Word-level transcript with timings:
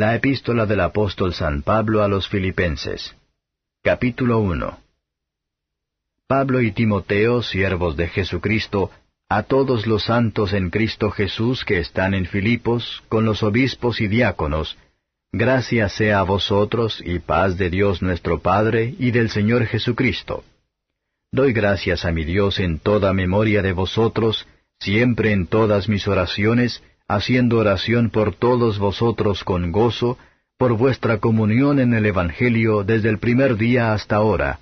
La 0.00 0.14
epístola 0.14 0.64
del 0.64 0.80
apóstol 0.80 1.34
San 1.34 1.60
Pablo 1.60 2.02
a 2.02 2.08
los 2.08 2.26
Filipenses. 2.26 3.14
Capítulo 3.82 4.38
1. 4.38 4.78
Pablo 6.26 6.62
y 6.62 6.72
Timoteo, 6.72 7.42
siervos 7.42 7.98
de 7.98 8.08
Jesucristo, 8.08 8.90
a 9.28 9.42
todos 9.42 9.86
los 9.86 10.04
santos 10.04 10.54
en 10.54 10.70
Cristo 10.70 11.10
Jesús 11.10 11.66
que 11.66 11.80
están 11.80 12.14
en 12.14 12.24
Filipos, 12.24 13.02
con 13.10 13.26
los 13.26 13.42
obispos 13.42 14.00
y 14.00 14.08
diáconos, 14.08 14.78
gracia 15.32 15.90
sea 15.90 16.20
a 16.20 16.22
vosotros 16.22 17.02
y 17.04 17.18
paz 17.18 17.58
de 17.58 17.68
Dios 17.68 18.00
nuestro 18.00 18.40
Padre 18.40 18.94
y 18.98 19.10
del 19.10 19.28
Señor 19.28 19.66
Jesucristo. 19.66 20.44
Doy 21.30 21.52
gracias 21.52 22.06
a 22.06 22.10
mi 22.10 22.24
Dios 22.24 22.58
en 22.58 22.78
toda 22.78 23.12
memoria 23.12 23.60
de 23.60 23.72
vosotros, 23.72 24.46
siempre 24.78 25.32
en 25.32 25.46
todas 25.46 25.90
mis 25.90 26.08
oraciones, 26.08 26.82
haciendo 27.14 27.58
oración 27.58 28.10
por 28.10 28.34
todos 28.34 28.78
vosotros 28.78 29.42
con 29.42 29.72
gozo, 29.72 30.16
por 30.56 30.76
vuestra 30.76 31.18
comunión 31.18 31.80
en 31.80 31.92
el 31.94 32.06
Evangelio 32.06 32.84
desde 32.84 33.08
el 33.08 33.18
primer 33.18 33.56
día 33.56 33.92
hasta 33.92 34.16
ahora, 34.16 34.60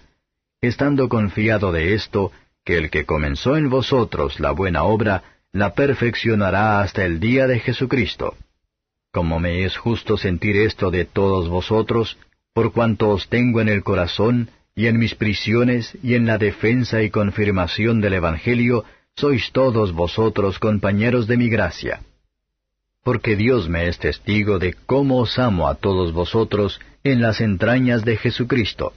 estando 0.60 1.08
confiado 1.08 1.72
de 1.72 1.94
esto, 1.94 2.32
que 2.64 2.78
el 2.78 2.90
que 2.90 3.04
comenzó 3.04 3.56
en 3.56 3.68
vosotros 3.68 4.40
la 4.40 4.52
buena 4.52 4.84
obra, 4.84 5.24
la 5.52 5.74
perfeccionará 5.74 6.80
hasta 6.80 7.04
el 7.04 7.20
día 7.20 7.46
de 7.46 7.58
Jesucristo. 7.58 8.34
Como 9.12 9.40
me 9.40 9.64
es 9.64 9.76
justo 9.76 10.16
sentir 10.16 10.56
esto 10.56 10.90
de 10.90 11.04
todos 11.04 11.48
vosotros, 11.48 12.16
por 12.54 12.72
cuanto 12.72 13.10
os 13.10 13.28
tengo 13.28 13.60
en 13.60 13.68
el 13.68 13.82
corazón, 13.82 14.50
y 14.74 14.86
en 14.86 14.98
mis 14.98 15.14
prisiones, 15.14 15.98
y 16.02 16.14
en 16.14 16.26
la 16.26 16.38
defensa 16.38 17.02
y 17.02 17.10
confirmación 17.10 18.00
del 18.00 18.14
Evangelio, 18.14 18.84
sois 19.16 19.50
todos 19.52 19.92
vosotros 19.92 20.58
compañeros 20.58 21.26
de 21.26 21.36
mi 21.36 21.48
gracia 21.48 22.00
porque 23.08 23.36
Dios 23.36 23.70
me 23.70 23.88
es 23.88 23.98
testigo 23.98 24.58
de 24.58 24.74
cómo 24.84 25.20
os 25.20 25.38
amo 25.38 25.66
a 25.66 25.76
todos 25.76 26.12
vosotros 26.12 26.78
en 27.04 27.22
las 27.22 27.40
entrañas 27.40 28.04
de 28.04 28.18
Jesucristo. 28.18 28.92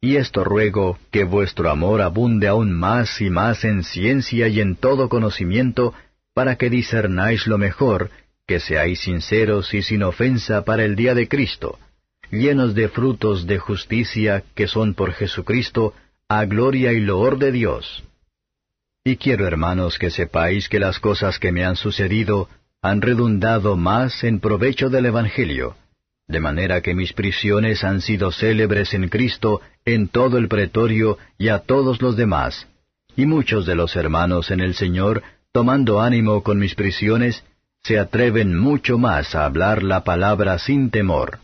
Y 0.00 0.16
esto 0.16 0.44
ruego, 0.44 0.98
que 1.10 1.24
vuestro 1.24 1.68
amor 1.68 2.00
abunde 2.00 2.48
aún 2.48 2.72
más 2.72 3.20
y 3.20 3.28
más 3.28 3.66
en 3.66 3.84
ciencia 3.84 4.48
y 4.48 4.62
en 4.62 4.76
todo 4.76 5.10
conocimiento, 5.10 5.92
para 6.32 6.56
que 6.56 6.70
discernáis 6.70 7.46
lo 7.46 7.58
mejor, 7.58 8.10
que 8.46 8.60
seáis 8.60 9.00
sinceros 9.00 9.74
y 9.74 9.82
sin 9.82 10.04
ofensa 10.04 10.64
para 10.64 10.86
el 10.86 10.96
día 10.96 11.14
de 11.14 11.28
Cristo, 11.28 11.78
llenos 12.30 12.74
de 12.74 12.88
frutos 12.88 13.46
de 13.46 13.58
justicia 13.58 14.42
que 14.54 14.68
son 14.68 14.94
por 14.94 15.12
Jesucristo, 15.12 15.92
a 16.30 16.46
gloria 16.46 16.94
y 16.94 17.00
loor 17.00 17.38
de 17.38 17.52
Dios. 17.52 18.04
Y 19.04 19.16
quiero, 19.16 19.46
hermanos, 19.46 19.98
que 19.98 20.10
sepáis 20.10 20.70
que 20.70 20.78
las 20.78 20.98
cosas 20.98 21.38
que 21.38 21.52
me 21.52 21.66
han 21.66 21.76
sucedido 21.76 22.48
han 22.80 23.02
redundado 23.02 23.76
más 23.76 24.22
en 24.22 24.40
provecho 24.40 24.88
del 24.88 25.06
Evangelio, 25.06 25.76
de 26.28 26.40
manera 26.40 26.80
que 26.80 26.94
mis 26.94 27.12
prisiones 27.12 27.82
han 27.82 28.00
sido 28.00 28.30
célebres 28.30 28.94
en 28.94 29.08
Cristo 29.08 29.60
en 29.84 30.08
todo 30.08 30.38
el 30.38 30.48
pretorio 30.48 31.18
y 31.38 31.48
a 31.48 31.60
todos 31.60 32.00
los 32.02 32.16
demás, 32.16 32.68
y 33.16 33.26
muchos 33.26 33.66
de 33.66 33.74
los 33.74 33.96
hermanos 33.96 34.50
en 34.50 34.60
el 34.60 34.74
Señor, 34.74 35.22
tomando 35.52 36.00
ánimo 36.00 36.42
con 36.42 36.58
mis 36.58 36.74
prisiones, 36.74 37.44
se 37.82 37.98
atreven 37.98 38.56
mucho 38.56 38.98
más 38.98 39.34
a 39.34 39.44
hablar 39.44 39.82
la 39.82 40.04
palabra 40.04 40.58
sin 40.58 40.90
temor. 40.90 41.38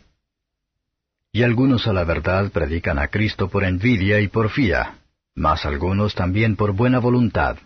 Y 1.32 1.42
algunos 1.42 1.88
a 1.88 1.92
la 1.92 2.04
verdad 2.04 2.52
predican 2.52 2.98
a 2.98 3.08
Cristo 3.08 3.48
por 3.48 3.64
envidia 3.64 4.20
y 4.20 4.28
por 4.28 4.50
fía, 4.50 4.98
mas 5.34 5.66
algunos 5.66 6.14
también 6.14 6.54
por 6.54 6.72
buena 6.72 7.00
voluntad. 7.00 7.56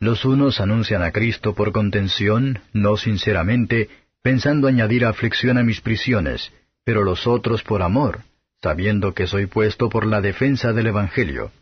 Los 0.00 0.24
unos 0.24 0.60
anuncian 0.60 1.02
a 1.02 1.12
Cristo 1.12 1.54
por 1.54 1.72
contención, 1.72 2.60
no 2.72 2.96
sinceramente, 2.96 3.90
pensando 4.22 4.66
añadir 4.66 5.04
aflicción 5.04 5.58
a 5.58 5.62
mis 5.62 5.82
prisiones, 5.82 6.52
pero 6.84 7.04
los 7.04 7.26
otros 7.26 7.62
por 7.62 7.82
amor, 7.82 8.20
sabiendo 8.62 9.12
que 9.12 9.26
soy 9.26 9.44
puesto 9.44 9.90
por 9.90 10.06
la 10.06 10.22
defensa 10.22 10.72
del 10.72 10.86
Evangelio. 10.86 11.52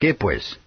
¿Qué 0.00 0.14
pues? 0.14 0.58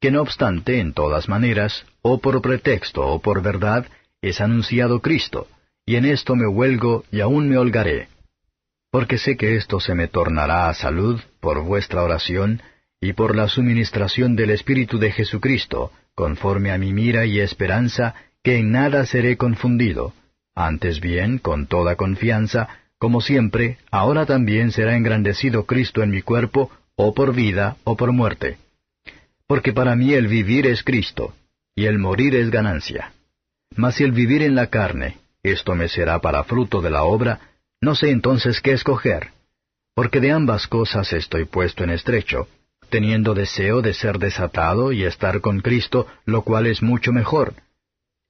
Que 0.00 0.10
no 0.10 0.22
obstante, 0.22 0.80
en 0.80 0.94
todas 0.94 1.28
maneras, 1.28 1.84
o 2.00 2.18
por 2.18 2.40
pretexto 2.40 3.06
o 3.06 3.20
por 3.20 3.42
verdad, 3.42 3.86
es 4.22 4.40
anunciado 4.40 5.00
Cristo, 5.00 5.48
y 5.84 5.96
en 5.96 6.06
esto 6.06 6.34
me 6.34 6.46
huelgo 6.46 7.04
y 7.12 7.20
aún 7.20 7.46
me 7.46 7.58
holgaré. 7.58 8.08
Porque 8.90 9.18
sé 9.18 9.36
que 9.36 9.56
esto 9.56 9.80
se 9.80 9.94
me 9.94 10.08
tornará 10.08 10.70
a 10.70 10.74
salud 10.74 11.20
por 11.40 11.62
vuestra 11.62 12.02
oración, 12.02 12.62
y 13.04 13.12
por 13.12 13.36
la 13.36 13.48
suministración 13.48 14.34
del 14.34 14.48
Espíritu 14.48 14.98
de 14.98 15.12
Jesucristo, 15.12 15.92
conforme 16.14 16.72
a 16.72 16.78
mi 16.78 16.94
mira 16.94 17.26
y 17.26 17.38
esperanza, 17.38 18.14
que 18.42 18.56
en 18.56 18.72
nada 18.72 19.04
seré 19.04 19.36
confundido, 19.36 20.14
antes 20.54 21.00
bien, 21.00 21.36
con 21.36 21.66
toda 21.66 21.96
confianza, 21.96 22.66
como 22.96 23.20
siempre, 23.20 23.76
ahora 23.90 24.24
también 24.24 24.72
será 24.72 24.96
engrandecido 24.96 25.66
Cristo 25.66 26.02
en 26.02 26.12
mi 26.12 26.22
cuerpo, 26.22 26.70
o 26.96 27.12
por 27.12 27.34
vida 27.34 27.76
o 27.84 27.94
por 27.94 28.10
muerte. 28.12 28.56
Porque 29.46 29.74
para 29.74 29.96
mí 29.96 30.14
el 30.14 30.26
vivir 30.26 30.66
es 30.66 30.82
Cristo, 30.82 31.34
y 31.76 31.84
el 31.84 31.98
morir 31.98 32.34
es 32.34 32.50
ganancia. 32.50 33.12
Mas 33.76 33.96
si 33.96 34.04
el 34.04 34.12
vivir 34.12 34.40
en 34.40 34.54
la 34.54 34.68
carne, 34.68 35.18
esto 35.42 35.74
me 35.74 35.88
será 35.88 36.20
para 36.20 36.44
fruto 36.44 36.80
de 36.80 36.88
la 36.88 37.02
obra, 37.02 37.40
no 37.82 37.94
sé 37.94 38.08
entonces 38.08 38.62
qué 38.62 38.72
escoger. 38.72 39.32
Porque 39.94 40.20
de 40.20 40.32
ambas 40.32 40.66
cosas 40.66 41.12
estoy 41.12 41.44
puesto 41.44 41.84
en 41.84 41.90
estrecho, 41.90 42.48
teniendo 42.88 43.34
deseo 43.34 43.82
de 43.82 43.94
ser 43.94 44.18
desatado 44.18 44.92
y 44.92 45.04
estar 45.04 45.40
con 45.40 45.60
Cristo, 45.60 46.06
lo 46.24 46.42
cual 46.42 46.66
es 46.66 46.82
mucho 46.82 47.12
mejor. 47.12 47.54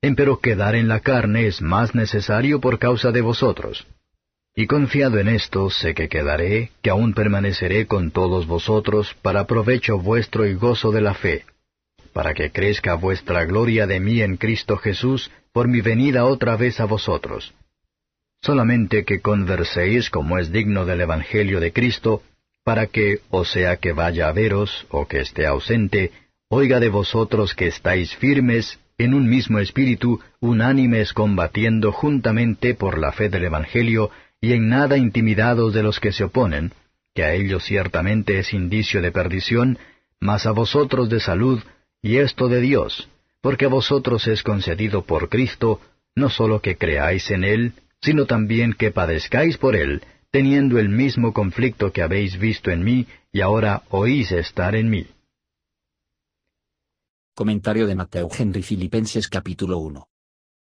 Empero 0.03 0.39
quedar 0.39 0.75
en 0.75 0.89
la 0.89 1.01
carne 1.01 1.47
es 1.47 1.63
más 1.63 1.95
necesario 1.95 2.61
por 2.61 2.79
causa 2.79 3.11
de 3.11 3.23
vosotros. 3.23 3.87
Y 4.57 4.67
confiado 4.67 5.19
en 5.19 5.29
esto, 5.29 5.71
sé 5.71 5.95
que 5.95 6.09
quedaré, 6.09 6.71
que 6.83 6.91
aún 6.91 7.15
permaneceré 7.15 7.87
con 7.87 8.11
todos 8.13 8.47
vosotros 8.47 9.17
para 9.23 9.47
provecho 9.47 9.99
vuestro 9.99 10.47
y 10.47 10.55
gozo 10.55 10.93
de 10.93 11.01
la 11.01 11.15
fe, 11.15 11.45
para 12.13 12.35
que 12.35 12.53
crezca 12.53 12.95
vuestra 12.95 13.45
gloria 13.47 13.87
de 13.87 13.99
mí 13.99 14.21
en 14.21 14.37
Cristo 14.37 14.77
Jesús 14.77 15.31
por 15.53 15.69
mi 15.69 15.81
venida 15.81 16.25
otra 16.25 16.57
vez 16.57 16.79
a 16.81 16.85
vosotros. 16.85 17.53
Solamente 18.43 19.05
que 19.05 19.21
converséis 19.21 20.11
como 20.11 20.39
es 20.39 20.53
digno 20.53 20.85
del 20.85 21.01
Evangelio 21.01 21.61
de 21.61 21.73
Cristo, 21.73 22.23
para 22.65 22.87
que, 22.87 23.21
o 23.31 23.45
sea 23.45 23.77
que 23.77 23.93
vaya 23.93 24.29
a 24.29 24.33
veros, 24.33 24.87
o 24.91 25.07
que 25.07 25.21
esté 25.21 25.47
ausente, 25.47 26.11
oiga 26.49 26.81
de 26.81 26.89
vosotros 26.89 27.55
que 27.55 27.67
estáis 27.67 28.17
firmes, 28.17 28.81
en 28.97 29.13
un 29.13 29.29
mismo 29.29 29.59
espíritu, 29.59 30.21
unánimes 30.41 31.13
combatiendo 31.13 31.93
juntamente 31.93 32.75
por 32.75 32.99
la 32.99 33.13
fe 33.13 33.29
del 33.29 33.45
Evangelio, 33.45 34.11
y 34.41 34.53
en 34.53 34.69
nada 34.69 34.97
intimidados 34.97 35.75
de 35.75 35.83
los 35.83 36.01
que 36.01 36.13
se 36.13 36.25
oponen, 36.25 36.73
que 37.15 37.25
a 37.25 37.35
ellos 37.35 37.65
ciertamente 37.65 38.39
es 38.39 38.53
indicio 38.55 39.03
de 39.03 39.13
perdición, 39.13 39.79
mas 40.19 40.47
a 40.47 40.53
vosotros 40.53 41.09
de 41.09 41.21
salud, 41.21 41.63
y 42.03 42.17
esto 42.17 42.49
de 42.49 42.61
Dios, 42.61 43.09
porque 43.41 43.67
a 43.67 43.69
vosotros 43.69 44.27
es 44.27 44.43
concedido 44.43 45.03
por 45.03 45.29
Cristo, 45.29 45.81
no 46.15 46.31
sólo 46.31 46.61
que 46.61 46.77
creáis 46.77 47.31
en 47.31 47.45
Él, 47.45 47.73
sino 48.01 48.27
también 48.27 48.73
que 48.73 48.91
padezcáis 48.91 49.59
por 49.59 49.77
Él, 49.77 50.03
teniendo 50.35 50.81
el 50.81 50.89
mismo 50.89 51.33
conflicto 51.33 51.93
que 51.93 52.03
habéis 52.03 52.41
visto 52.41 52.73
en 52.73 52.83
mí 52.83 53.07
y 53.31 53.41
ahora 53.41 53.85
oís 53.91 54.33
estar 54.33 54.75
en 54.75 54.91
mí. 54.91 55.07
Comentario 57.37 57.87
de 57.87 57.95
Mateo 57.95 58.29
Henry 58.37 58.65
Filipenses 58.65 59.29
capítulo 59.29 59.79
1. 59.79 60.09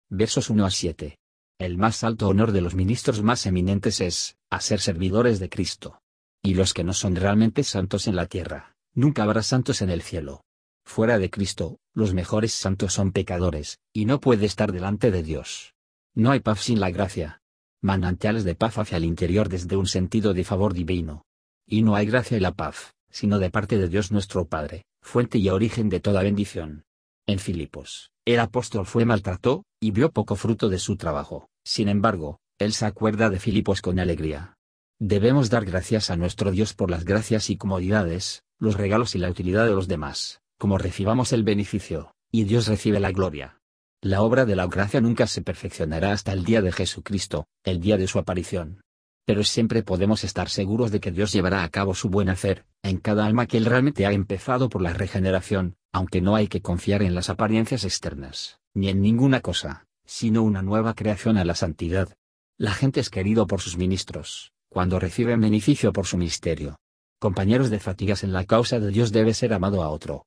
Versos 0.09 0.49
1 0.49 0.65
a 0.65 0.71
7. 0.71 1.19
El 1.59 1.77
más 1.77 2.03
alto 2.03 2.29
honor 2.29 2.53
de 2.53 2.62
los 2.62 2.75
ministros 2.75 3.23
más 3.23 3.45
eminentes 3.45 4.01
es, 4.01 4.39
a 4.49 4.62
ser 4.62 4.81
servidores 4.81 5.39
de 5.39 5.51
Cristo. 5.51 6.00
Y 6.43 6.55
los 6.55 6.73
que 6.73 6.83
no 6.83 6.95
son 6.95 7.15
realmente 7.15 7.62
santos 7.62 8.06
en 8.06 8.17
la 8.17 8.25
tierra, 8.25 8.75
nunca 8.95 9.25
habrá 9.25 9.43
santos 9.43 9.83
en 9.83 9.91
el 9.91 10.00
cielo. 10.00 10.45
Fuera 10.87 11.19
de 11.19 11.29
Cristo, 11.29 11.79
los 11.93 12.15
mejores 12.15 12.55
santos 12.55 12.95
son 12.95 13.12
pecadores, 13.12 13.81
y 13.93 14.06
no 14.06 14.19
puede 14.19 14.47
estar 14.47 14.73
delante 14.73 15.11
de 15.11 15.23
Dios. 15.23 15.75
No 16.14 16.31
hay 16.31 16.41
paz 16.41 16.61
sin 16.61 16.81
la 16.81 16.91
gracia, 16.91 17.43
manantiales 17.80 18.44
de 18.44 18.54
paz 18.54 18.78
hacia 18.78 18.96
el 18.96 19.04
interior 19.04 19.48
desde 19.48 19.76
un 19.76 19.86
sentido 19.86 20.34
de 20.34 20.44
favor 20.44 20.75
divino. 20.75 21.25
Y 21.66 21.82
no 21.82 21.94
hay 21.94 22.06
gracia 22.06 22.36
y 22.36 22.40
la 22.40 22.52
paz, 22.52 22.94
sino 23.10 23.38
de 23.38 23.50
parte 23.50 23.78
de 23.78 23.88
Dios 23.88 24.10
nuestro 24.10 24.46
Padre, 24.46 24.84
fuente 25.02 25.38
y 25.38 25.48
origen 25.48 25.88
de 25.88 26.00
toda 26.00 26.22
bendición. 26.22 26.84
En 27.26 27.38
Filipos, 27.38 28.10
el 28.25 28.40
apóstol 28.40 28.86
fue 28.86 29.04
maltratado, 29.04 29.64
y 29.80 29.90
vio 29.90 30.10
poco 30.10 30.34
fruto 30.34 30.69
de 30.69 30.78
su 30.78 30.96
trabajo, 30.96 31.48
sin 31.64 31.88
embargo, 31.88 32.40
él 32.58 32.72
se 32.72 32.86
acuerda 32.86 33.30
de 33.30 33.38
Filipos 33.38 33.82
con 33.82 33.98
alegría. 33.98 34.56
Debemos 34.98 35.48
dar 35.48 35.64
gracias 35.64 36.10
a 36.10 36.16
nuestro 36.16 36.50
Dios 36.50 36.75
por 36.75 36.90
las 36.90 37.04
gracias 37.04 37.50
y 37.50 37.56
comodidades, 37.56 38.42
los 38.58 38.76
regalos 38.76 39.14
y 39.14 39.19
la 39.19 39.30
utilidad 39.30 39.64
de 39.64 39.75
los 39.75 39.86
demás, 39.86 40.40
como 40.58 40.78
recibamos 40.78 41.32
el 41.32 41.44
beneficio, 41.44 42.12
y 42.32 42.44
Dios 42.44 42.66
recibe 42.66 42.98
la 42.98 43.12
gloria. 43.12 43.57
La 44.00 44.23
obra 44.23 44.45
de 44.45 44.55
la 44.55 44.69
gracia 44.69 45.00
nunca 45.00 45.27
se 45.27 45.43
perfeccionará 45.43 46.12
hasta 46.12 46.33
el 46.33 46.45
día 46.45 46.62
de 46.62 46.71
Jesucristo, 46.71 47.49
el 47.65 47.81
día 47.81 47.97
de 47.97 48.06
su 48.06 48.21
aparición. 48.21 48.81
Pero 49.27 49.43
siempre 49.43 49.83
podemos 49.83 50.23
estar 50.23 50.49
seguros 50.50 50.93
de 50.93 51.00
que 51.00 51.11
Dios 51.11 51.33
llevará 51.33 51.65
a 51.65 51.69
cabo 51.69 51.97
su 51.97 52.09
buen 52.09 52.29
hacer, 52.29 52.65
en 52.85 52.99
cada 52.99 53.27
alma 53.27 53.47
que 53.47 53.56
Él 53.56 53.65
realmente 53.65 54.06
ha 54.06 54.12
empezado 54.12 54.69
por 54.69 54.83
la 54.83 54.93
regeneración, 54.93 55.75
aunque 55.93 56.21
no 56.21 56.37
hay 56.37 56.47
que 56.47 56.62
confiar 56.62 57.03
en 57.03 57.17
las 57.17 57.29
apariencias 57.29 57.83
externas, 57.83 58.61
ni 58.73 58.89
en 58.89 59.03
ninguna 59.03 59.41
cosa, 59.41 59.89
sino 60.06 60.45
una 60.45 60.62
nueva 60.62 60.95
creación 60.95 61.37
a 61.37 61.45
la 61.45 61.56
santidad. 61.56 62.09
La 62.56 62.75
gente 62.75 63.00
es 63.00 63.11
querido 63.11 63.49
por 63.49 63.61
sus 63.61 63.77
ministros, 63.77 64.53
cuando 64.69 65.00
reciben 65.00 65.41
beneficio 65.41 65.93
por 65.93 66.06
su 66.06 66.19
misterio. 66.19 66.79
Compañeros 67.19 67.69
de 67.69 67.81
fatigas 67.81 68.23
en 68.23 68.33
la 68.33 68.45
causa 68.45 68.79
de 68.79 68.93
Dios 68.93 69.11
debe 69.11 69.35
ser 69.35 69.53
amado 69.53 69.83
a 69.83 69.89
otro. 69.89 70.25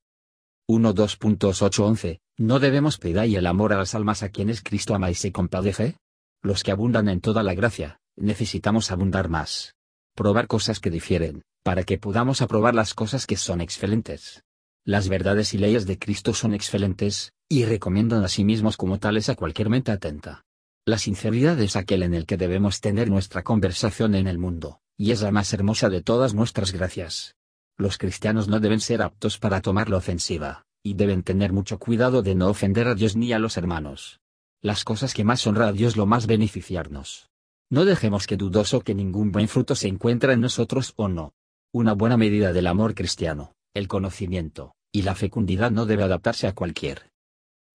1.2.8.11 0.68 2.21
¿No 2.38 2.60
debemos 2.60 2.96
pedir 2.96 3.36
el 3.36 3.46
amor 3.46 3.72
a 3.72 3.76
las 3.76 3.94
almas 3.94 4.22
a 4.22 4.30
quienes 4.30 4.62
Cristo 4.62 4.94
ama 4.94 5.10
y 5.10 5.14
se 5.14 5.32
compadece? 5.32 5.96
Los 6.42 6.62
que 6.62 6.70
abundan 6.70 7.08
en 7.08 7.20
toda 7.20 7.42
la 7.42 7.54
gracia, 7.54 8.00
necesitamos 8.16 8.90
abundar 8.90 9.28
más. 9.28 9.74
Probar 10.14 10.46
cosas 10.46 10.80
que 10.80 10.90
difieren, 10.90 11.42
para 11.62 11.84
que 11.84 11.98
podamos 11.98 12.40
aprobar 12.40 12.74
las 12.74 12.94
cosas 12.94 13.26
que 13.26 13.36
son 13.36 13.60
excelentes. 13.60 14.42
Las 14.84 15.08
verdades 15.08 15.52
y 15.54 15.58
leyes 15.58 15.86
de 15.86 15.98
Cristo 15.98 16.32
son 16.32 16.54
excelentes, 16.54 17.32
y 17.48 17.66
recomiendan 17.66 18.24
a 18.24 18.28
sí 18.28 18.44
mismos 18.44 18.76
como 18.76 18.98
tales 18.98 19.28
a 19.28 19.34
cualquier 19.34 19.68
mente 19.68 19.92
atenta. 19.92 20.42
La 20.86 20.98
sinceridad 20.98 21.60
es 21.60 21.76
aquel 21.76 22.02
en 22.02 22.14
el 22.14 22.26
que 22.26 22.38
debemos 22.38 22.80
tener 22.80 23.08
nuestra 23.08 23.42
conversación 23.42 24.14
en 24.14 24.26
el 24.26 24.38
mundo, 24.38 24.80
y 24.96 25.12
es 25.12 25.20
la 25.20 25.30
más 25.30 25.52
hermosa 25.52 25.90
de 25.90 26.02
todas 26.02 26.34
nuestras 26.34 26.72
gracias. 26.72 27.36
Los 27.76 27.98
cristianos 27.98 28.48
no 28.48 28.58
deben 28.58 28.80
ser 28.80 29.02
aptos 29.02 29.38
para 29.38 29.60
tomar 29.60 29.88
la 29.88 29.98
ofensiva, 29.98 30.64
y 30.82 30.94
deben 30.94 31.22
tener 31.22 31.52
mucho 31.52 31.78
cuidado 31.78 32.22
de 32.22 32.34
no 32.34 32.48
ofender 32.48 32.88
a 32.88 32.94
Dios 32.94 33.16
ni 33.16 33.32
a 33.32 33.38
los 33.38 33.56
hermanos. 33.56 34.20
Las 34.60 34.84
cosas 34.84 35.14
que 35.14 35.24
más 35.24 35.46
honra 35.46 35.68
a 35.68 35.72
Dios 35.72 35.96
lo 35.96 36.06
más 36.06 36.26
beneficiarnos. 36.26 37.30
No 37.70 37.84
dejemos 37.84 38.26
que 38.26 38.36
dudoso 38.36 38.80
que 38.80 38.94
ningún 38.94 39.32
buen 39.32 39.48
fruto 39.48 39.74
se 39.74 39.88
encuentra 39.88 40.32
en 40.32 40.40
nosotros 40.40 40.92
o 40.96 41.08
no. 41.08 41.32
Una 41.72 41.94
buena 41.94 42.16
medida 42.16 42.52
del 42.52 42.66
amor 42.66 42.94
cristiano, 42.94 43.54
el 43.74 43.88
conocimiento, 43.88 44.74
y 44.92 45.02
la 45.02 45.14
fecundidad 45.14 45.70
no 45.70 45.86
debe 45.86 46.02
adaptarse 46.02 46.46
a 46.46 46.54
cualquier. 46.54 47.10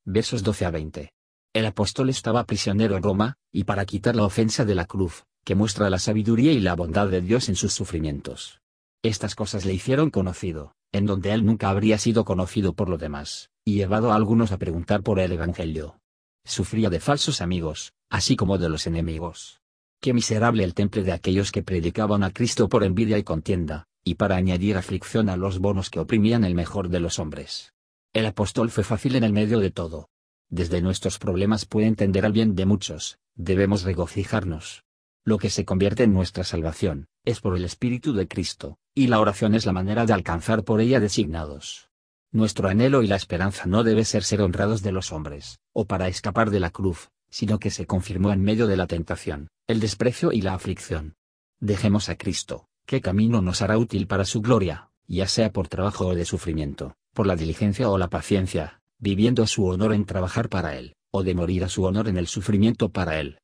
Versos 0.05 0.43
12 0.43 0.65
a 0.65 0.71
20. 0.71 1.11
El 1.53 1.65
apóstol 1.65 2.09
estaba 2.09 2.45
prisionero 2.45 2.95
en 2.95 3.03
Roma, 3.03 3.37
y 3.51 3.63
para 3.63 3.85
quitar 3.85 4.15
la 4.15 4.23
ofensa 4.23 4.65
de 4.65 4.75
la 4.75 4.85
cruz, 4.85 5.23
que 5.43 5.55
muestra 5.55 5.89
la 5.89 5.97
sabiduría 5.97 6.51
y 6.51 6.59
la 6.59 6.75
bondad 6.75 7.07
de 7.07 7.21
Dios 7.21 7.49
en 7.49 7.55
sus 7.55 7.73
sufrimientos. 7.73 8.61
Estas 9.01 9.33
cosas 9.33 9.65
le 9.65 9.73
hicieron 9.73 10.11
conocido, 10.11 10.75
en 10.97 11.05
donde 11.05 11.31
él 11.31 11.45
nunca 11.45 11.69
habría 11.69 11.97
sido 11.97 12.25
conocido 12.25 12.73
por 12.73 12.89
lo 12.89 12.97
demás, 12.97 13.49
y 13.63 13.75
llevado 13.75 14.11
a 14.11 14.15
algunos 14.15 14.51
a 14.51 14.57
preguntar 14.57 15.03
por 15.03 15.19
el 15.19 15.31
Evangelio. 15.31 15.99
Sufría 16.43 16.89
de 16.89 16.99
falsos 16.99 17.41
amigos, 17.41 17.93
así 18.09 18.35
como 18.35 18.57
de 18.57 18.69
los 18.69 18.87
enemigos. 18.87 19.61
Qué 20.01 20.13
miserable 20.13 20.63
el 20.63 20.73
temple 20.73 21.03
de 21.03 21.11
aquellos 21.11 21.51
que 21.51 21.63
predicaban 21.63 22.23
a 22.23 22.31
Cristo 22.31 22.69
por 22.69 22.83
envidia 22.83 23.17
y 23.17 23.23
contienda, 23.23 23.87
y 24.03 24.15
para 24.15 24.35
añadir 24.35 24.77
aflicción 24.77 25.29
a 25.29 25.37
los 25.37 25.59
bonos 25.59 25.89
que 25.89 25.99
oprimían 25.99 26.43
el 26.43 26.55
mejor 26.55 26.89
de 26.89 26.99
los 26.99 27.19
hombres. 27.19 27.73
El 28.13 28.25
apóstol 28.25 28.69
fue 28.71 28.83
fácil 28.83 29.15
en 29.15 29.23
el 29.23 29.33
medio 29.33 29.59
de 29.59 29.71
todo. 29.71 30.09
Desde 30.49 30.81
nuestros 30.81 31.19
problemas 31.19 31.65
puede 31.65 31.87
entender 31.87 32.25
al 32.25 32.31
bien 32.31 32.55
de 32.55 32.65
muchos, 32.65 33.19
debemos 33.35 33.83
regocijarnos. 33.83 34.83
Lo 35.27 35.39
que 35.39 35.49
se 35.49 35.65
convierte 35.65 36.03
en 36.03 36.13
nuestra 36.13 36.45
salvación, 36.45 37.09
es 37.25 37.41
por 37.41 37.57
el 37.57 37.65
Espíritu 37.65 38.13
de 38.13 38.29
Cristo, 38.29 38.77
y 38.95 39.07
la 39.07 39.19
oración 39.19 39.55
es 39.55 39.65
la 39.65 39.73
manera 39.73 40.05
de 40.05 40.13
alcanzar 40.13 40.63
por 40.63 40.79
ella 40.79 41.01
designados. 41.01 41.89
Nuestro 42.31 42.69
anhelo 42.69 43.03
y 43.03 43.07
la 43.07 43.17
esperanza 43.17 43.65
no 43.65 43.83
debe 43.83 44.05
ser 44.05 44.23
ser 44.23 44.41
honrados 44.41 44.83
de 44.83 44.93
los 44.93 45.11
hombres, 45.11 45.59
o 45.73 45.83
para 45.83 46.07
escapar 46.07 46.49
de 46.49 46.61
la 46.61 46.69
cruz, 46.69 47.09
sino 47.29 47.59
que 47.59 47.71
se 47.71 47.85
confirmó 47.85 48.31
en 48.31 48.41
medio 48.41 48.67
de 48.67 48.77
la 48.77 48.87
tentación, 48.87 49.49
el 49.67 49.81
desprecio 49.81 50.31
y 50.31 50.39
la 50.39 50.53
aflicción. 50.53 51.15
Dejemos 51.59 52.07
a 52.07 52.15
Cristo, 52.15 52.69
qué 52.85 53.01
camino 53.01 53.41
nos 53.41 53.61
hará 53.61 53.77
útil 53.77 54.07
para 54.07 54.23
su 54.23 54.41
gloria, 54.41 54.91
ya 55.07 55.27
sea 55.27 55.51
por 55.51 55.67
trabajo 55.67 56.07
o 56.07 56.15
de 56.15 56.23
sufrimiento, 56.23 56.95
por 57.13 57.27
la 57.27 57.35
diligencia 57.35 57.89
o 57.89 57.97
la 57.97 58.09
paciencia, 58.09 58.79
viviendo 58.97 59.45
su 59.45 59.65
honor 59.65 59.93
en 59.93 60.05
trabajar 60.05 60.47
para 60.47 60.77
Él, 60.77 60.95
o 61.11 61.21
de 61.21 61.35
morir 61.35 61.65
a 61.65 61.67
su 61.67 61.83
honor 61.83 62.07
en 62.07 62.15
el 62.15 62.27
sufrimiento 62.27 62.87
para 62.87 63.19
Él. 63.19 63.39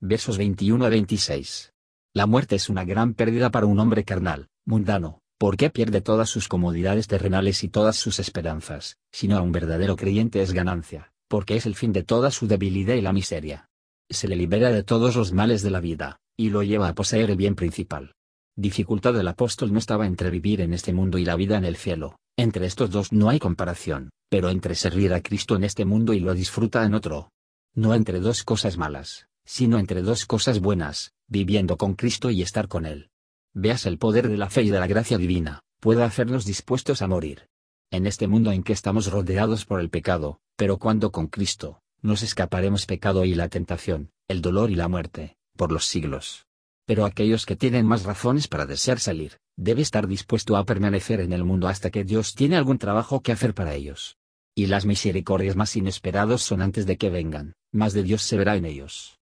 Versos 0.00 0.38
21 0.38 0.84
a 0.84 0.90
26. 0.90 1.72
La 2.14 2.26
muerte 2.26 2.54
es 2.54 2.68
una 2.68 2.84
gran 2.84 3.14
pérdida 3.14 3.50
para 3.50 3.66
un 3.66 3.80
hombre 3.80 4.04
carnal, 4.04 4.46
mundano, 4.64 5.22
porque 5.38 5.70
pierde 5.70 6.00
todas 6.00 6.30
sus 6.30 6.46
comodidades 6.46 7.08
terrenales 7.08 7.64
y 7.64 7.68
todas 7.68 7.96
sus 7.96 8.20
esperanzas, 8.20 8.96
sino 9.10 9.36
a 9.36 9.42
un 9.42 9.50
verdadero 9.50 9.96
creyente 9.96 10.40
es 10.40 10.52
ganancia, 10.52 11.10
porque 11.26 11.56
es 11.56 11.66
el 11.66 11.74
fin 11.74 11.92
de 11.92 12.04
toda 12.04 12.30
su 12.30 12.46
debilidad 12.46 12.94
y 12.94 13.00
la 13.00 13.12
miseria. 13.12 13.70
Se 14.08 14.28
le 14.28 14.36
libera 14.36 14.70
de 14.70 14.84
todos 14.84 15.16
los 15.16 15.32
males 15.32 15.62
de 15.62 15.70
la 15.72 15.80
vida, 15.80 16.20
y 16.36 16.50
lo 16.50 16.62
lleva 16.62 16.86
a 16.86 16.94
poseer 16.94 17.32
el 17.32 17.36
bien 17.36 17.56
principal. 17.56 18.14
Dificultad 18.56 19.14
del 19.14 19.26
apóstol 19.26 19.72
no 19.72 19.80
estaba 19.80 20.06
entre 20.06 20.30
vivir 20.30 20.60
en 20.60 20.74
este 20.74 20.92
mundo 20.92 21.18
y 21.18 21.24
la 21.24 21.34
vida 21.34 21.58
en 21.58 21.64
el 21.64 21.74
cielo, 21.76 22.20
entre 22.36 22.66
estos 22.66 22.90
dos 22.90 23.12
no 23.12 23.30
hay 23.30 23.40
comparación, 23.40 24.10
pero 24.30 24.48
entre 24.50 24.76
servir 24.76 25.12
a 25.12 25.22
Cristo 25.22 25.56
en 25.56 25.64
este 25.64 25.84
mundo 25.84 26.12
y 26.12 26.20
lo 26.20 26.34
disfruta 26.34 26.84
en 26.84 26.94
otro. 26.94 27.30
No 27.74 27.94
entre 27.94 28.20
dos 28.20 28.44
cosas 28.44 28.76
malas, 28.76 29.27
sino 29.48 29.78
entre 29.78 30.02
dos 30.02 30.26
cosas 30.26 30.60
buenas, 30.60 31.14
viviendo 31.26 31.78
con 31.78 31.94
Cristo 31.94 32.30
y 32.30 32.42
estar 32.42 32.68
con 32.68 32.84
Él. 32.84 33.08
Veas 33.54 33.86
el 33.86 33.96
poder 33.96 34.28
de 34.28 34.36
la 34.36 34.50
fe 34.50 34.60
y 34.62 34.68
de 34.68 34.78
la 34.78 34.86
gracia 34.86 35.16
divina, 35.16 35.62
puede 35.80 36.02
hacernos 36.02 36.44
dispuestos 36.44 37.00
a 37.00 37.08
morir. 37.08 37.48
En 37.90 38.06
este 38.06 38.28
mundo 38.28 38.52
en 38.52 38.62
que 38.62 38.74
estamos 38.74 39.10
rodeados 39.10 39.64
por 39.64 39.80
el 39.80 39.88
pecado, 39.88 40.38
pero 40.56 40.76
cuando 40.76 41.12
con 41.12 41.28
Cristo, 41.28 41.80
nos 42.02 42.22
escaparemos 42.22 42.84
pecado 42.84 43.24
y 43.24 43.34
la 43.34 43.48
tentación, 43.48 44.10
el 44.28 44.42
dolor 44.42 44.70
y 44.70 44.74
la 44.74 44.86
muerte, 44.86 45.38
por 45.56 45.72
los 45.72 45.86
siglos. 45.86 46.44
Pero 46.84 47.06
aquellos 47.06 47.46
que 47.46 47.56
tienen 47.56 47.86
más 47.86 48.02
razones 48.02 48.48
para 48.48 48.66
desear 48.66 49.00
salir, 49.00 49.38
debe 49.56 49.80
estar 49.80 50.06
dispuesto 50.08 50.58
a 50.58 50.64
permanecer 50.66 51.20
en 51.20 51.32
el 51.32 51.44
mundo 51.44 51.68
hasta 51.68 51.88
que 51.88 52.04
Dios 52.04 52.34
tiene 52.34 52.56
algún 52.58 52.76
trabajo 52.76 53.22
que 53.22 53.32
hacer 53.32 53.54
para 53.54 53.74
ellos. 53.74 54.18
Y 54.54 54.66
las 54.66 54.84
misericordias 54.84 55.56
más 55.56 55.74
inesperados 55.74 56.42
son 56.42 56.60
antes 56.60 56.84
de 56.84 56.98
que 56.98 57.08
vengan, 57.08 57.54
más 57.72 57.94
de 57.94 58.02
Dios 58.02 58.20
se 58.20 58.36
verá 58.36 58.54
en 58.56 58.66
ellos 58.66 59.17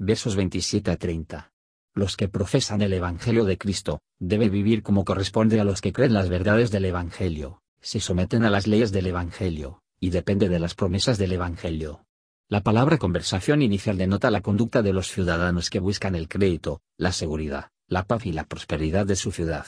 versos 0.00 0.34
27 0.34 0.90
a 0.90 0.96
30. 0.96 1.52
Los 1.94 2.16
que 2.16 2.26
profesan 2.26 2.80
el 2.80 2.94
Evangelio 2.94 3.44
de 3.44 3.58
Cristo, 3.58 4.00
debe 4.18 4.48
vivir 4.48 4.82
como 4.82 5.04
corresponde 5.04 5.60
a 5.60 5.64
los 5.64 5.82
que 5.82 5.92
creen 5.92 6.14
las 6.14 6.30
verdades 6.30 6.70
del 6.70 6.86
Evangelio, 6.86 7.60
se 7.82 8.00
someten 8.00 8.44
a 8.44 8.50
las 8.50 8.66
leyes 8.66 8.92
del 8.92 9.08
Evangelio, 9.08 9.82
y 10.00 10.08
depende 10.08 10.48
de 10.48 10.58
las 10.58 10.74
promesas 10.74 11.18
del 11.18 11.32
Evangelio. 11.32 12.06
La 12.48 12.62
palabra 12.62 12.96
conversación 12.96 13.60
inicial 13.60 13.98
denota 13.98 14.30
la 14.30 14.40
conducta 14.40 14.80
de 14.80 14.94
los 14.94 15.08
ciudadanos 15.08 15.68
que 15.68 15.80
buscan 15.80 16.14
el 16.14 16.28
crédito, 16.28 16.80
la 16.96 17.12
seguridad, 17.12 17.68
la 17.86 18.04
paz 18.04 18.24
y 18.24 18.32
la 18.32 18.44
prosperidad 18.44 19.04
de 19.04 19.16
su 19.16 19.32
ciudad. 19.32 19.66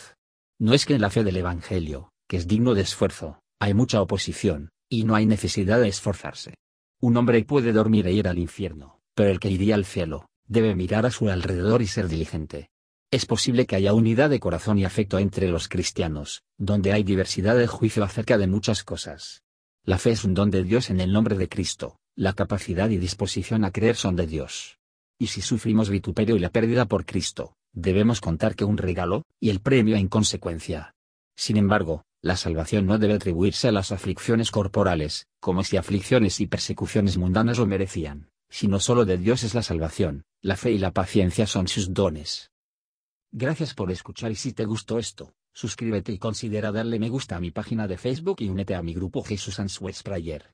No 0.58 0.73
es 0.73 0.87
que 0.87 0.94
en 0.94 1.02
la 1.02 1.11
fe 1.11 1.25
del 1.25 1.37
Evangelio, 1.37 2.11
que 2.26 2.38
es 2.38 2.49
digno 2.49 2.73
de 2.73 2.81
esfuerzo, 2.81 3.38
hay 3.61 3.75
mucha 3.75 4.00
oposición, 4.00 4.70
y 4.88 5.05
no 5.05 5.14
hay 5.14 5.26
necesidad 5.26 5.79
de 5.79 5.88
esforzarse. 5.88 6.55
Un 7.02 7.19
hombre 7.19 7.44
puede 7.44 7.72
dormir 7.72 8.06
e 8.06 8.12
ir 8.12 8.29
al 8.29 8.39
infierno, 8.39 9.01
pero 9.14 9.31
el 9.31 9.40
que 9.40 9.50
iría 9.50 9.74
al 9.74 9.84
cielo, 9.84 10.26
debe 10.46 10.74
mirar 10.74 11.06
a 11.06 11.10
su 11.10 11.28
alrededor 11.28 11.82
y 11.82 11.86
ser 11.86 12.08
diligente. 12.08 12.70
Es 13.10 13.26
posible 13.26 13.66
que 13.66 13.76
haya 13.76 13.92
unidad 13.92 14.31
de 14.31 14.40
corazón 14.40 14.78
y 14.78 14.84
afecto 14.84 15.19
entre 15.19 15.48
los 15.48 15.69
cristianos, 15.69 16.42
donde 16.56 16.92
hay 16.92 17.02
diversidad 17.02 17.56
de 17.56 17.66
juicio 17.66 18.04
acerca 18.04 18.38
de 18.38 18.46
muchas 18.46 18.84
cosas. 18.84 19.42
La 19.84 19.98
fe 19.98 20.12
es 20.12 20.24
un 20.24 20.32
don 20.32 20.50
de 20.50 20.62
Dios 20.62 20.88
en 20.88 21.00
el 21.00 21.12
nombre 21.12 21.36
de 21.36 21.48
Cristo, 21.48 21.98
la 22.16 22.32
capacidad 22.32 22.88
y 22.88 22.96
disposición 22.96 23.64
a 23.64 23.70
creer 23.70 23.96
son 23.96 24.16
de 24.16 24.26
Dios. 24.26 24.78
Y 25.19 25.26
si 25.26 25.42
sufrimos 25.42 25.90
vituperio 25.90 26.36
y 26.36 26.38
la 26.38 26.50
pérdida 26.50 26.86
por 26.86 27.04
Cristo, 27.04 27.54
debemos 27.72 28.20
contar 28.20 28.54
que 28.54 28.64
un 28.64 28.78
regalo, 28.78 29.24
y 29.40 29.50
el 29.50 29.60
premio 29.60 29.96
en 29.96 30.08
consecuencia. 30.08 30.94
Sin 31.36 31.56
embargo, 31.56 32.04
la 32.22 32.36
salvación 32.36 32.86
no 32.86 32.98
debe 32.98 33.14
atribuirse 33.14 33.69
a 33.69 33.72
las 33.72 33.92
aflicciones 33.92 34.50
corporales, 34.50 35.26
como 35.40 35.64
si 35.64 35.76
aflicciones 35.76 36.40
y 36.40 36.46
persecuciones 36.46 37.19
mundanas 37.19 37.58
lo 37.58 37.66
merecían 37.66 38.32
sino 38.52 38.80
solo 38.80 39.06
de 39.06 39.16
Dios 39.16 39.44
es 39.44 39.54
la 39.54 39.62
salvación, 39.62 40.26
la 40.42 40.56
fe 40.56 40.72
y 40.72 40.78
la 40.78 40.90
paciencia 40.90 41.46
son 41.46 41.68
sus 41.68 41.94
dones. 41.94 42.50
Gracias 43.30 43.72
por 43.72 43.90
escuchar 43.90 44.30
y 44.30 44.34
si 44.34 44.52
te 44.52 44.66
gustó 44.66 44.98
esto, 44.98 45.34
suscríbete 45.54 46.12
y 46.12 46.18
considera 46.18 46.70
darle 46.70 46.98
me 46.98 47.08
gusta 47.08 47.36
a 47.36 47.40
mi 47.40 47.50
página 47.50 47.88
de 47.88 47.96
Facebook 47.96 48.36
y 48.40 48.50
únete 48.50 48.74
a 48.74 48.82
mi 48.82 48.92
grupo 48.92 49.22
Jesús 49.22 49.58
Answers 49.58 50.02
Prayer. 50.02 50.52